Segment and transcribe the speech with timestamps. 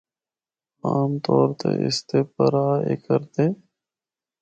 [0.87, 3.45] عام طور تے اس دے پراہا اے کردے۔